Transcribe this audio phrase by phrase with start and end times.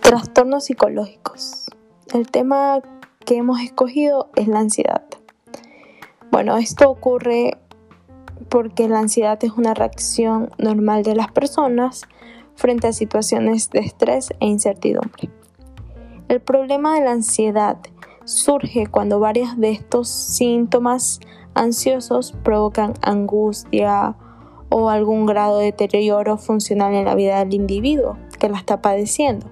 [0.00, 1.64] Trastornos psicológicos.
[2.12, 2.80] El tema
[3.26, 5.02] que hemos escogido es la ansiedad.
[6.30, 7.58] Bueno, esto ocurre
[8.48, 12.02] porque la ansiedad es una reacción normal de las personas
[12.54, 15.28] frente a situaciones de estrés e incertidumbre.
[16.28, 17.78] El problema de la ansiedad
[18.24, 21.18] surge cuando varios de estos síntomas
[21.54, 24.16] ansiosos provocan angustia
[24.76, 29.46] o algún grado de deterioro funcional en la vida del individuo que la está padeciendo.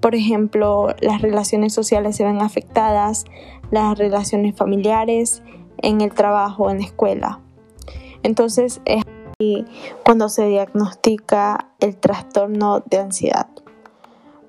[0.00, 3.24] Por ejemplo, las relaciones sociales se ven afectadas,
[3.70, 5.42] las relaciones familiares,
[5.78, 7.40] en el trabajo, en la escuela.
[8.22, 9.02] Entonces es
[10.04, 13.48] cuando se diagnostica el trastorno de ansiedad.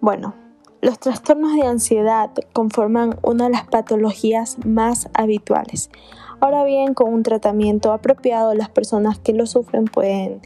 [0.02, 0.34] Bueno,
[0.82, 5.92] los trastornos de ansiedad conforman una de las patologías más habituales.
[6.40, 10.42] Ahora bien, con un tratamiento apropiado, las personas que lo sufren pueden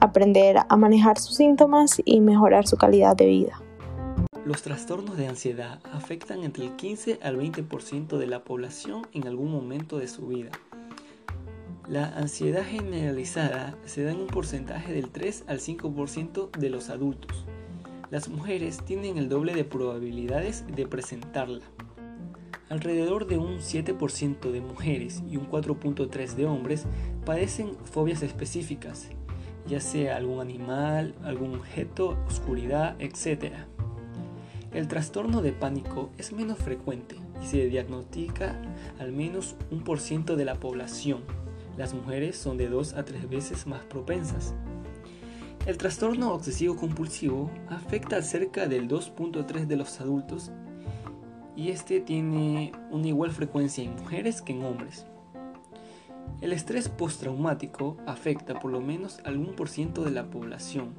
[0.00, 3.62] aprender a manejar sus síntomas y mejorar su calidad de vida.
[4.44, 9.52] Los trastornos de ansiedad afectan entre el 15 al 20% de la población en algún
[9.52, 10.50] momento de su vida.
[11.88, 17.46] La ansiedad generalizada se da en un porcentaje del 3 al 5% de los adultos.
[18.10, 21.64] Las mujeres tienen el doble de probabilidades de presentarla.
[22.68, 26.86] Alrededor de un 7% de mujeres y un 4.3% de hombres
[27.24, 29.08] padecen fobias específicas,
[29.66, 33.52] ya sea algún animal, algún objeto, oscuridad, etc.
[34.72, 38.60] El trastorno de pánico es menos frecuente y se diagnostica
[38.98, 41.22] al menos un por ciento de la población
[41.76, 44.54] las mujeres son de 2 a 3 veces más propensas.
[45.66, 50.52] El trastorno obsesivo compulsivo afecta a cerca del 2.3 de los adultos
[51.56, 55.06] y este tiene una igual frecuencia en mujeres que en hombres.
[56.40, 60.94] El estrés postraumático afecta por lo menos al 1% de la población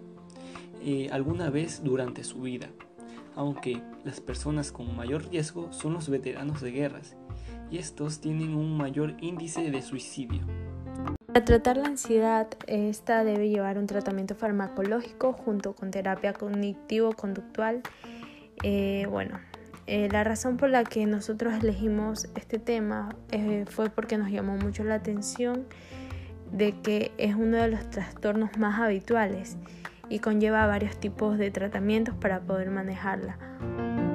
[0.83, 2.67] eh, alguna vez durante su vida,
[3.37, 7.15] aunque las personas con mayor riesgo son los veteranos de guerras
[7.71, 10.41] y estos tienen un mayor índice de suicidio.
[11.37, 17.83] Para tratar la ansiedad, esta debe llevar un tratamiento farmacológico junto con terapia cognitivo-conductual.
[18.63, 19.39] Eh, bueno,
[19.85, 24.57] eh, la razón por la que nosotros elegimos este tema eh, fue porque nos llamó
[24.57, 25.67] mucho la atención
[26.51, 29.57] de que es uno de los trastornos más habituales
[30.09, 34.06] y conlleva varios tipos de tratamientos para poder manejarla.